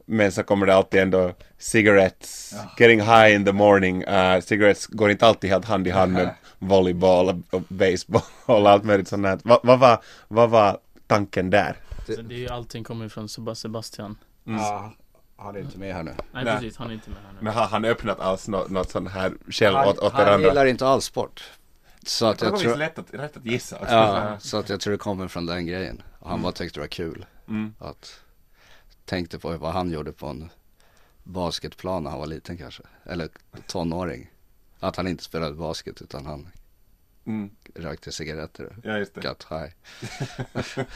men 0.09 0.33
så 0.33 0.43
kommer 0.43 0.67
det 0.67 0.75
alltid 0.75 1.01
ändå 1.01 1.33
cigarettes, 1.59 2.55
getting 2.79 3.01
high 3.01 3.35
in 3.35 3.45
the 3.45 3.53
morning. 3.53 4.05
Uh, 4.05 4.41
cigarettes 4.41 4.87
går 4.87 5.11
inte 5.11 5.27
alltid 5.27 5.51
helt 5.51 5.65
hand 5.65 5.87
i 5.87 5.91
hand 5.91 6.13
med 6.13 6.35
volleyboll 6.59 7.43
och, 7.51 7.63
baseball 7.69 8.23
och 8.47 8.71
allt 8.71 8.85
möjligt 8.85 9.09
sånt 9.09 9.27
här. 9.27 9.39
Va, 9.45 9.61
vad, 9.63 9.79
var, 9.79 10.03
vad 10.29 10.51
var 10.51 10.79
tanken 11.07 11.51
där? 11.51 11.77
Så 12.07 12.23
det 12.23 12.35
är 12.35 12.39
ju, 12.39 12.49
allting 12.49 12.85
kommer 12.85 13.09
från 13.09 13.27
Seb- 13.27 13.55
Sebastian. 13.55 14.17
Ja, 14.45 14.93
han 15.37 15.57
är 15.57 15.61
inte 15.61 15.79
med 15.79 15.95
här 15.95 16.03
nu. 16.03 16.15
Nej, 16.33 16.45
Nej. 16.45 16.55
precis, 16.55 16.77
han 16.77 16.91
är 16.91 16.95
inte 16.95 17.11
med 17.11 17.19
här 17.27 17.33
nu. 17.33 17.39
Men 17.41 17.53
har 17.53 17.67
han 17.67 17.85
öppnat 17.85 18.21
alls 18.21 18.49
något, 18.49 18.71
något 18.71 18.91
sånt 18.91 19.11
här 19.11 19.33
själv 19.51 19.77
Han, 19.77 19.89
åt, 19.89 19.99
åt 19.99 20.13
han 20.13 20.29
andra? 20.29 20.49
gillar 20.49 20.67
inte 20.67 20.87
all 20.87 21.03
sport. 21.03 21.51
Så 22.07 22.27
att 22.27 22.39
Det 22.39 22.47
jag 22.47 22.59
tror, 22.59 22.77
lätt 22.77 22.99
att, 22.99 23.15
rätt 23.15 23.37
att 23.37 23.45
gissa. 23.47 23.77
också. 23.79 23.95
ja, 23.95 24.37
så 24.39 24.57
att 24.59 24.69
jag 24.69 24.81
tror 24.81 24.93
det 24.93 24.99
kommer 24.99 25.29
från 25.29 25.47
den 25.47 25.67
grejen. 25.67 26.03
Och 26.19 26.31
han 26.31 26.43
bara 26.43 26.53
tyckte 26.53 26.79
det 26.79 26.83
var 26.83 26.89
kul. 26.89 27.27
Mm. 27.49 27.75
Att 27.79 28.21
tänkte 29.09 29.39
på 29.39 29.57
vad 29.57 29.73
han 29.73 29.91
gjorde 29.91 30.13
på 30.13 30.27
en 30.27 30.51
basketplan 31.23 32.03
när 32.05 32.11
han 32.11 32.19
var 32.21 32.27
liten 32.27 32.57
kanske. 32.57 32.83
Eller 33.05 33.29
tonåring. 33.67 34.31
Att 34.81 34.97
han 34.97 35.07
inte 35.09 35.25
spelade 35.25 35.55
basket 35.55 36.03
utan 36.03 36.27
han 36.27 36.49
Mm. 37.27 37.51
rökte 37.75 38.13
cigaretter. 38.13 38.77
Ja, 38.85 38.99
just 38.99 39.15
det. 39.15 39.21
Got 39.21 39.47
high. 39.51 39.73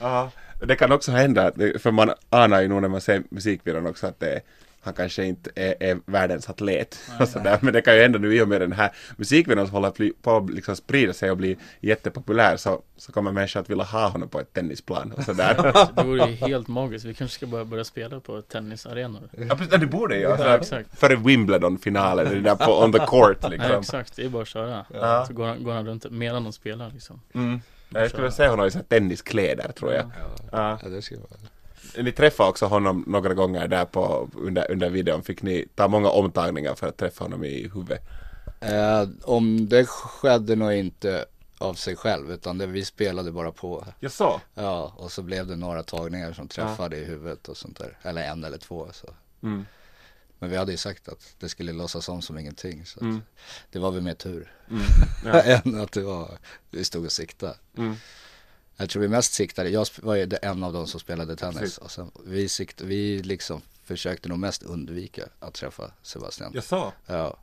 Ja, 0.00 0.30
det 0.66 0.76
kan 0.76 0.92
också 0.92 1.12
hända, 1.12 1.52
för 1.78 1.90
man 1.90 2.10
anar 2.30 2.60
ju 2.62 2.68
nog 2.68 2.82
när 2.82 2.88
man 2.88 3.00
ser 3.00 3.22
musikvideon 3.30 3.86
också 3.86 4.06
att 4.06 4.20
det 4.20 4.32
är, 4.34 4.42
han 4.84 4.94
kanske 4.94 5.24
inte 5.24 5.50
är, 5.54 5.74
är 5.80 5.98
världens 6.06 6.50
atlet. 6.50 6.98
Och 7.20 7.28
sådär. 7.34 7.58
Men 7.62 7.72
det 7.72 7.80
kan 7.82 7.94
ju 7.94 8.02
hända 8.02 8.18
nu 8.18 8.36
i 8.36 8.42
och 8.42 8.48
med 8.48 8.60
den 8.60 8.72
här 8.72 8.90
musikvideon 9.16 9.66
som 9.66 9.74
håller 9.74 10.12
på 10.22 10.36
att 10.36 10.50
liksom 10.50 10.76
sprida 10.76 11.12
sig 11.12 11.30
och 11.30 11.36
bli 11.36 11.56
jättepopulär 11.80 12.56
så, 12.56 12.82
så 12.96 13.12
kommer 13.12 13.32
människor 13.32 13.60
att 13.60 13.70
vilja 13.70 13.84
ha 13.84 14.08
honom 14.08 14.28
på 14.28 14.40
ett 14.40 14.52
tennisplan 14.52 15.12
och 15.12 15.24
sådär. 15.24 15.72
Det 15.96 16.02
vore 16.02 16.30
ju 16.30 16.36
helt 16.36 16.68
magiskt. 16.68 17.04
Vi 17.04 17.14
kanske 17.14 17.34
ska 17.34 17.46
börja, 17.46 17.64
börja 17.64 17.84
spela 17.84 18.20
på 18.20 18.42
tennisarenor. 18.42 19.28
ja, 19.48 19.56
precis, 19.56 19.80
det 19.80 19.86
borde 19.86 20.14
ju. 20.16 20.22
Ja, 20.22 20.30
Alltså, 20.30 20.48
exakt. 20.76 20.98
före 20.98 21.16
Wimbledon-finalen, 21.16 22.28
det 22.28 22.40
där 22.40 22.54
på 22.56 22.82
on 22.84 22.92
the 22.92 22.98
court 22.98 23.38
Nej, 23.42 23.50
liksom. 23.50 23.80
exakt. 23.80 24.16
Det 24.16 24.24
är 24.24 24.28
bara 24.28 24.42
att 24.42 24.48
köra. 24.48 24.86
Ja. 24.94 25.24
Så 25.26 25.32
går 25.34 25.46
han, 25.46 25.64
går 25.64 25.72
han 25.72 25.86
runt 25.86 26.06
medan 26.10 26.44
de 26.44 26.52
spelar 26.52 26.90
liksom. 26.90 27.20
Mm. 27.34 27.60
Jag 27.94 28.08
skulle 28.08 28.22
vilja 28.22 28.32
se 28.36 28.48
honom 28.48 28.66
i 28.66 28.70
så 28.70 28.78
tenniskläder 28.78 29.72
tror 29.72 29.92
jag. 29.92 30.10
Ja. 30.52 30.78
Ja, 30.82 30.88
det 30.88 31.02
ska 31.02 31.16
vara. 31.16 31.26
Ni 31.96 32.12
träffade 32.12 32.48
också 32.50 32.66
honom 32.66 33.04
några 33.06 33.34
gånger 33.34 33.68
där 33.68 33.84
på, 33.84 34.30
under, 34.34 34.70
under 34.70 34.90
videon. 34.90 35.22
Fick 35.22 35.42
ni 35.42 35.66
ta 35.74 35.88
många 35.88 36.08
omtagningar 36.10 36.74
för 36.74 36.86
att 36.88 36.96
träffa 36.96 37.24
honom 37.24 37.44
i 37.44 37.62
huvudet? 37.74 38.02
Eh, 38.60 39.08
om 39.22 39.68
det 39.68 39.86
skedde 39.86 40.56
nog 40.56 40.72
inte 40.72 41.24
av 41.58 41.74
sig 41.74 41.96
själv 41.96 42.32
utan 42.32 42.58
det, 42.58 42.66
vi 42.66 42.84
spelade 42.84 43.32
bara 43.32 43.52
på. 43.52 43.84
Jag 44.00 44.12
så? 44.12 44.40
Ja, 44.54 44.92
och 44.96 45.12
så 45.12 45.22
blev 45.22 45.46
det 45.46 45.56
några 45.56 45.82
tagningar 45.82 46.32
som 46.32 46.48
träffade 46.48 46.96
i 46.96 47.04
huvudet 47.04 47.48
och 47.48 47.56
sånt 47.56 47.78
där. 47.78 47.98
Eller 48.02 48.22
en 48.22 48.44
eller 48.44 48.58
två 48.58 48.88
så. 48.92 49.08
Mm. 49.42 49.66
Men 50.38 50.50
vi 50.50 50.56
hade 50.56 50.72
ju 50.72 50.78
sagt 50.78 51.08
att 51.08 51.34
det 51.38 51.48
skulle 51.48 51.72
låtsas 51.72 52.08
om 52.08 52.22
som 52.22 52.38
ingenting. 52.38 52.86
Så 52.86 53.00
Mm. 53.00 53.22
det 53.70 53.78
var 53.78 53.90
väl 53.90 54.02
mer 54.02 54.14
tur. 54.14 54.52
Mm. 54.70 54.82
Ja. 55.24 55.42
än 55.64 55.80
att 55.80 55.92
det 55.92 56.02
var, 56.02 56.30
vi 56.70 56.84
stod 56.84 57.04
och 57.04 57.12
siktade. 57.12 57.54
Jag 58.82 58.90
tror 58.90 59.02
vi 59.02 59.08
mest 59.08 59.32
siktade, 59.34 59.68
jag 59.70 59.86
var 60.02 60.14
ju 60.14 60.30
en 60.42 60.64
av 60.64 60.72
dem 60.72 60.86
som 60.86 61.00
spelade 61.00 61.36
tennis. 61.36 61.58
Precis. 61.58 61.78
Och 61.78 61.90
sen, 61.90 62.10
vi, 62.26 62.48
sikt, 62.48 62.80
vi 62.80 63.22
liksom 63.22 63.60
försökte 63.84 64.28
nog 64.28 64.38
mest 64.38 64.62
undvika 64.62 65.22
att 65.40 65.54
träffa 65.54 65.90
Sebastian. 66.02 66.50
Jag 66.54 66.64
sa, 66.64 66.92
Ja. 67.06 67.36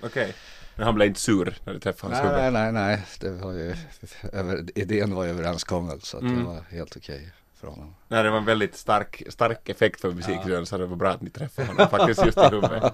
okej. 0.00 0.34
Men 0.76 0.84
han 0.84 0.94
blev 0.94 1.08
inte 1.08 1.20
sur 1.20 1.58
när 1.64 1.72
du 1.72 1.78
träffade 1.80 2.14
hans 2.14 2.24
Nej, 2.24 2.32
gubbe? 2.32 2.50
nej, 2.50 2.72
nej, 2.72 2.86
nej. 2.86 3.06
Det 3.20 3.30
var 3.30 3.52
ju, 3.52 3.74
över, 4.32 4.64
idén 4.78 5.14
var 5.14 5.24
ju 5.24 5.30
överenskommen 5.30 6.00
så 6.00 6.16
att 6.16 6.22
Mm. 6.22 6.38
det 6.38 6.44
var 6.44 6.60
helt 6.70 6.96
okej 6.96 7.30
för 7.60 7.66
honom. 7.68 7.94
Nej, 8.08 8.22
det 8.22 8.30
var 8.30 8.38
en 8.38 8.44
väldigt 8.44 8.76
stark, 8.76 9.22
stark 9.28 9.68
effekt 9.68 10.00
för 10.00 10.10
musikvideon 10.12 10.66
så 10.66 10.78
det 10.78 10.86
var 10.86 10.96
bra 10.96 11.10
att 11.10 11.20
ni 11.22 11.30
träffade 11.30 11.68
honom 11.68 11.88
faktiskt 11.88 12.24
just 12.26 12.38
i 12.38 12.40
huvudet. 12.40 12.92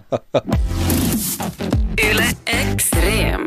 Yle 2.11 2.25
Extrem. 2.45 3.46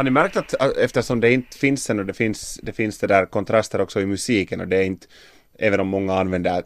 Har 0.00 0.04
ni 0.04 0.10
märkt 0.10 0.36
att 0.36 0.54
att 0.54 0.76
eftersom 0.76 1.20
det 1.20 1.32
inte 1.32 1.58
finns 1.58 1.90
ännu, 1.90 2.04
det 2.04 2.14
finns, 2.14 2.60
det 2.62 2.72
finns 2.72 2.98
det 2.98 3.06
där 3.06 3.26
kontraster 3.26 3.80
också 3.80 4.00
i 4.00 4.06
musiken 4.06 4.60
och 4.60 4.68
det 4.68 4.76
är 4.76 4.82
inte, 4.82 5.06
även 5.58 5.80
om 5.80 5.88
många 5.88 6.14
använder 6.14 6.62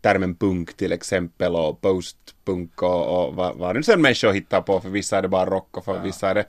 termen 0.00 0.34
punk 0.34 0.76
till 0.76 0.92
exempel 0.92 1.56
och 1.56 1.80
postpunk 1.80 2.82
och, 2.82 3.26
och 3.26 3.34
vad, 3.34 3.56
vad 3.56 3.76
nu 3.76 3.82
sen 3.82 4.02
människor 4.02 4.32
hittar 4.32 4.60
på, 4.60 4.80
för 4.80 4.88
vissa 4.88 5.18
är 5.18 5.22
det 5.22 5.28
bara 5.28 5.50
rock 5.50 5.76
och 5.76 5.84
för 5.84 6.00
vissa 6.00 6.30
är 6.30 6.34
det 6.34 6.46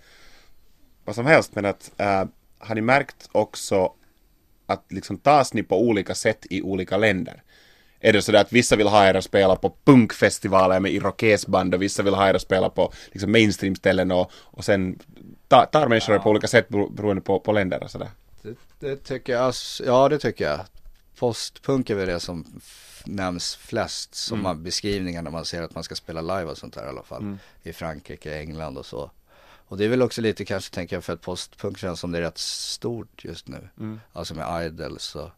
vad 1.06 1.16
som 1.16 1.25
helst, 1.25 1.56
men 1.56 1.66
att 1.66 1.92
äh, 1.98 2.25
har 2.60 2.75
ni 2.75 2.82
märkt 2.82 3.30
också 3.32 3.94
att 4.66 4.86
liksom 4.89 5.18
tas 5.18 5.54
ni 5.54 5.63
på 5.63 5.82
olika 5.82 6.16
sätt 6.16 6.46
i 6.50 6.62
olika 6.62 6.98
länder? 6.98 7.44
Är 8.00 8.13
det 8.13 8.22
så 8.22 8.32
där 8.32 8.42
att 8.42 8.54
vissa 8.54 8.75
vill 8.75 8.88
ha 8.88 9.08
er 9.08 9.13
att 9.13 9.24
spela 9.24 9.56
på 9.56 9.75
punkfestivaler 9.86 10.80
med 10.80 10.92
irokesband 10.92 11.75
och 11.75 11.82
vissa 11.82 12.04
vill 12.04 12.13
ha 12.13 12.30
er 12.30 12.34
att 12.34 12.42
spela 12.42 12.70
på 12.70 12.94
liksom 13.12 13.32
mainstream-ställen 13.32 14.12
och, 14.12 14.32
och 14.34 14.66
sen 14.66 15.00
ta, 15.50 15.65
tar 15.65 15.88
människor 15.88 16.13
det 16.13 16.20
på 16.20 16.29
olika 16.29 16.48
sätt 16.48 16.70
bero- 16.70 16.91
beroende 16.96 17.22
på, 17.22 17.39
på 17.39 17.51
länder 17.51 17.84
och 17.84 17.91
sådär? 17.91 18.10
Det, 18.41 18.58
det 18.79 18.96
tycker 18.96 19.34
jag, 19.34 19.53
ja 19.86 20.10
det 20.10 20.20
tycker 20.20 20.46
jag. 20.46 20.60
Postpunk 21.20 21.89
är 21.89 21.96
väl 21.96 22.08
det 22.08 22.20
som 22.20 22.62
nämns 23.06 23.56
flest 23.56 24.15
som 24.15 24.41
man, 24.44 24.63
beskrivningar 24.63 25.22
när 25.22 25.32
man 25.32 25.46
ser 25.46 25.62
att 25.62 25.75
man 25.75 25.84
ska 25.84 25.96
spela 25.96 26.22
live 26.22 26.51
och 26.51 26.58
sånt 26.58 26.74
där 26.74 26.86
i 26.86 26.89
alla 26.89 27.03
fall. 27.03 27.24
I 27.63 27.74
Frankrike, 27.74 28.39
England 28.39 28.77
och 28.77 28.86
så. 28.86 29.12
Och 29.68 29.77
det 29.77 29.86
är 29.86 29.89
väl 29.89 30.01
också 30.01 30.22
lite 30.22 30.46
kanske 30.46 30.75
tänker 30.75 30.96
jag 30.96 31.03
för 31.03 31.13
att 31.13 31.22
postpunk 31.22 31.77
känns 31.77 32.00
som 32.00 32.12
det 32.12 32.18
är 32.18 32.22
rätt 32.22 32.38
stort 32.38 33.25
just 33.25 33.48
nu. 33.48 33.70
Alltså 34.13 34.36
med 34.36 34.65
Idols 34.65 35.15
och 35.15 35.29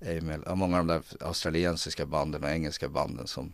Amel, 0.00 0.42
ja, 0.46 0.54
många 0.54 0.78
av 0.78 0.86
de 0.86 0.94
där 0.94 1.26
australiensiska 1.28 2.06
banden 2.06 2.44
och 2.44 2.50
engelska 2.50 2.88
banden 2.88 3.26
som, 3.26 3.52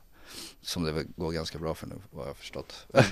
som 0.62 0.82
det 0.82 1.04
går 1.16 1.32
ganska 1.32 1.58
bra 1.58 1.74
för 1.74 1.86
nu 1.86 1.94
vad 2.10 2.22
jag 2.22 2.30
har 2.30 2.34
förstått. 2.34 2.86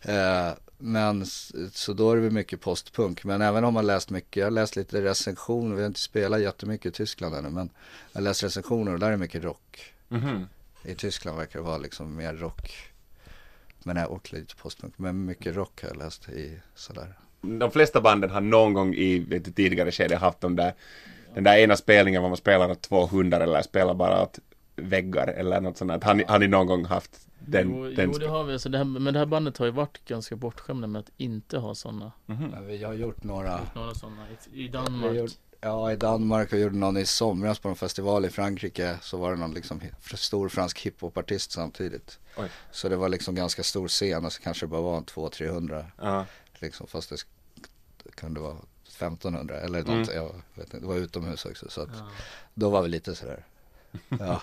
Eh, 0.00 0.52
men 0.78 1.26
så 1.72 1.92
då 1.92 2.10
är 2.10 2.16
det 2.16 2.22
väl 2.22 2.30
mycket 2.30 2.60
postpunk. 2.60 3.24
Men 3.24 3.42
även 3.42 3.64
om 3.64 3.74
man 3.74 3.86
läst 3.86 4.10
mycket, 4.10 4.36
jag 4.36 4.46
har 4.46 4.50
läst 4.50 4.76
lite 4.76 5.02
recensioner, 5.02 5.74
vi 5.74 5.80
har 5.80 5.86
inte 5.86 6.00
spelat 6.00 6.40
jättemycket 6.40 6.86
i 6.86 6.90
Tyskland 6.90 7.34
ännu 7.34 7.50
men 7.50 7.70
jag 8.12 8.20
har 8.20 8.24
läst 8.24 8.42
recensioner 8.42 8.92
och 8.92 8.98
där 8.98 9.12
är 9.12 9.16
mycket 9.16 9.44
rock. 9.44 9.92
Mhm. 10.08 10.48
I 10.84 10.94
Tyskland 10.94 11.38
verkar 11.38 11.58
det 11.58 11.64
vara 11.64 11.78
liksom 11.78 12.16
mer 12.16 12.34
rock. 12.34 12.92
Men 13.82 13.96
jag 13.96 14.10
och 14.10 14.32
lite 14.32 14.56
postpunk, 14.56 14.94
men 14.96 15.24
mycket 15.24 15.56
rock 15.56 15.82
har 15.82 15.88
jag 15.88 15.98
läst 15.98 16.28
i 16.28 16.60
sådär. 16.74 17.18
De 17.40 17.70
flesta 17.70 18.00
banden 18.00 18.30
har 18.30 18.40
någon 18.40 18.74
gång 18.74 18.94
i 18.94 19.26
ett 19.30 19.56
tidigare 19.56 19.92
skede 19.92 20.16
haft 20.16 20.40
de 20.40 20.56
där, 20.56 20.74
den 21.34 21.44
där 21.44 21.56
ena 21.56 21.76
spelningen 21.76 22.22
var 22.22 22.28
man 22.28 22.36
spelar 22.36 22.70
åt 22.70 22.82
två 22.82 23.06
hundar 23.06 23.40
eller 23.40 23.62
spelar 23.62 23.94
bara 23.94 24.22
åt 24.22 24.38
väggar 24.78 25.26
eller 25.28 25.60
något 25.60 25.76
sånt. 25.76 26.04
Har 26.04 26.14
ni, 26.14 26.24
har 26.24 26.38
ni 26.38 26.48
någon 26.48 26.66
gång 26.66 26.84
haft 26.84 27.20
den? 27.38 27.68
jo, 27.74 27.90
den 27.90 28.10
jo, 28.12 28.18
det 28.18 28.26
har 28.28 28.44
vi. 28.44 28.52
Alltså 28.52 28.68
det 28.68 28.78
här, 28.78 28.84
men 28.84 29.12
det 29.14 29.18
här 29.18 29.26
bandet 29.26 29.58
har 29.58 29.66
ju 29.66 29.72
varit 29.72 30.04
ganska 30.04 30.36
bortskämda 30.36 30.86
med 30.86 31.00
att 31.00 31.10
inte 31.16 31.58
ha 31.58 31.74
sådana. 31.74 32.12
Men 32.26 32.66
vi 32.66 32.84
har 32.84 32.94
gjort 32.94 33.24
några, 33.24 33.60
Några 33.74 33.94
sådana 33.94 34.26
i, 34.52 34.68
Danmark. 34.68 35.14
gjort, 35.16 35.30
ja 35.60 35.92
i 35.92 35.96
Danmark, 35.96 36.52
vi 36.52 36.60
gjorde 36.62 36.76
någon 36.76 36.96
i 36.96 37.06
somras 37.06 37.58
på 37.58 37.68
en 37.68 37.76
festival 37.76 38.24
i 38.24 38.30
Frankrike. 38.30 38.96
Så 39.02 39.16
var 39.16 39.30
det 39.30 39.36
någon 39.36 39.54
liksom 39.54 39.80
stor 40.14 40.48
fransk 40.48 40.78
hiphopartist 40.80 41.52
samtidigt. 41.52 42.18
Oj. 42.36 42.48
Så 42.70 42.88
det 42.88 42.96
var 42.96 43.08
liksom 43.08 43.34
ganska 43.34 43.62
stor 43.62 43.88
scen 43.88 44.24
och 44.24 44.32
så 44.32 44.42
kanske 44.42 44.66
det 44.66 44.70
bara 44.70 44.80
var 44.82 44.96
en 44.96 45.04
200-300 45.04 45.84
Ja. 46.00 46.26
liksom 46.58 46.86
fast 46.86 47.10
det 47.10 47.16
kunde 48.14 48.40
vara 48.40 48.56
1500 48.88 49.60
eller 49.60 49.78
Mm. 49.80 49.98
något, 49.98 50.14
jag 50.14 50.34
vet 50.54 50.64
inte, 50.64 50.78
det 50.80 50.86
var 50.86 50.96
utomhus 50.96 51.44
också 51.44 51.66
så 51.70 51.80
att 51.80 51.88
Ja. 51.92 52.08
då 52.54 52.70
var 52.70 52.82
vi 52.82 52.88
lite 52.88 53.14
sådär. 53.14 53.44
Ja, 54.08 54.40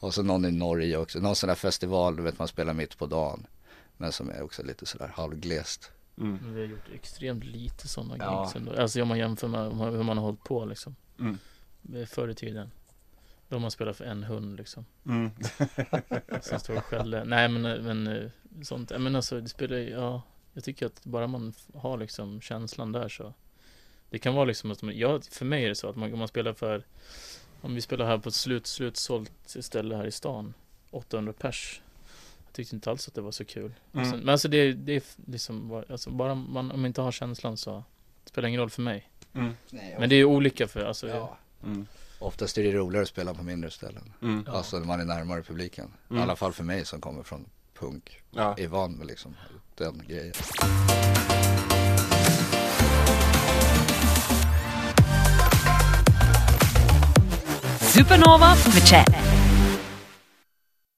och 0.00 0.14
så 0.14 0.22
någon 0.22 0.44
i 0.44 0.50
Norge 0.50 0.96
också, 0.96 1.18
någon 1.20 1.36
sån 1.36 1.48
där 1.48 1.54
festival 1.54 2.16
du 2.16 2.22
vet 2.22 2.38
man 2.38 2.48
spelar 2.48 2.72
mitt 2.74 2.98
på 2.98 3.06
dagen. 3.06 3.46
Men 3.96 4.12
som 4.12 4.30
är 4.30 4.42
också 4.42 4.62
lite 4.62 4.86
sådär 4.86 5.12
halvglest. 5.14 5.90
Mm. 6.18 6.38
Men 6.42 6.54
vi 6.54 6.60
har 6.60 6.68
gjort 6.68 6.88
extremt 6.94 7.44
lite 7.44 7.88
sådana 7.88 8.16
Ja. 8.18 8.44
gigs 8.44 8.56
ändå. 8.56 8.80
Alltså 8.80 9.02
om 9.02 9.08
man 9.08 9.18
jämför 9.18 9.48
med 9.48 9.90
hur 9.92 10.02
man 10.02 10.18
har 10.18 10.24
hållit 10.24 10.44
på 10.44 10.64
liksom. 10.64 10.96
Mm. 11.18 11.38
Förr 12.06 12.28
i 12.28 12.34
tiden. 12.34 12.70
Då 13.48 13.58
man 13.58 13.70
spelar 13.70 13.92
för 13.92 14.04
en 14.04 14.22
hund 14.24 14.56
liksom. 14.56 14.84
Mm. 15.06 15.30
Som 16.42 16.58
står 16.60 16.76
och 16.76 16.84
skäller. 16.84 17.24
Nej 17.24 17.48
men, 17.48 17.62
men 17.84 18.06
eh, 18.06 18.30
sånt. 18.62 18.92
Men 18.98 19.16
alltså 19.16 19.40
det 19.40 19.48
spelar 19.48 19.76
ju- 19.76 19.90
ja. 19.90 20.22
Jag 20.52 20.64
tycker 20.64 20.86
att 20.86 21.04
bara 21.04 21.26
man 21.26 21.52
har 21.74 21.98
liksom 21.98 22.40
känslan 22.40 22.92
där 22.92 23.08
så. 23.08 23.34
Det 24.10 24.18
kan 24.18 24.34
vara 24.34 24.44
liksom 24.44 24.70
att 24.70 24.82
man, 24.82 24.98
ja, 24.98 25.20
för 25.30 25.44
mig 25.44 25.64
är 25.64 25.68
det 25.68 25.74
så 25.74 25.88
att 25.88 25.96
man, 25.96 26.12
om 26.12 26.18
man 26.18 26.28
spelar 26.28 26.52
för 26.52 26.84
Om 27.60 27.74
vi 27.74 27.80
spelar 27.80 28.06
här 28.06 28.18
på 28.18 28.28
ett 28.28 28.34
slut, 28.34 28.66
slutsålt 28.66 29.32
ställe 29.44 29.96
här 29.96 30.06
i 30.06 30.12
stan 30.12 30.54
800 30.90 31.32
pers 31.32 31.80
Jag 32.46 32.52
tyckte 32.52 32.74
inte 32.76 32.90
alls 32.90 33.08
att 33.08 33.14
det 33.14 33.20
var 33.20 33.32
så 33.32 33.44
kul 33.44 33.74
Mm. 33.92 34.10
Sen, 34.10 34.18
Men 34.18 34.28
alltså 34.28 34.48
det, 34.48 34.72
det 34.72 34.96
är 34.96 35.02
liksom 35.26 35.68
bara, 35.68 35.84
alltså 35.90 36.10
bara 36.10 36.34
man, 36.34 36.70
om 36.70 36.80
man 36.80 36.86
inte 36.86 37.00
har 37.02 37.12
känslan 37.12 37.56
så 37.56 37.84
Det 38.24 38.30
spelar 38.30 38.48
ingen 38.48 38.60
roll 38.60 38.70
för 38.70 38.82
mig 38.82 39.10
Mm. 39.32 39.52
Men 39.98 40.08
det 40.08 40.14
är 40.14 40.24
olika 40.24 40.68
för 40.68 40.84
alltså 40.84 41.08
ja. 41.08 41.38
Mm. 41.64 41.86
Oftast 42.18 42.58
är 42.58 42.62
det 42.62 42.72
roligare 42.72 43.02
att 43.02 43.08
spela 43.08 43.34
på 43.34 43.42
mindre 43.42 43.70
ställen. 43.70 44.12
Mm. 44.22 44.44
Alltså 44.48 44.78
när 44.78 44.86
man 44.86 45.00
är 45.00 45.04
närmare 45.04 45.42
publiken. 45.42 45.92
Mm. 46.10 46.20
I 46.20 46.22
alla 46.22 46.36
fall 46.36 46.52
för 46.52 46.64
mig 46.64 46.84
som 46.84 47.00
kommer 47.00 47.22
från 47.22 47.46
punk. 47.74 48.22
Ja. 48.30 48.54
Är 48.58 48.68
van 48.68 48.92
med 48.92 49.06
liksom 49.06 49.36
den 49.74 50.02
grejen. 50.06 50.32
Supernova 58.00 58.56
med 58.74 58.82
Chad. 58.88 59.19